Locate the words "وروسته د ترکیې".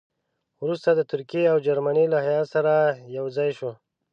0.63-1.43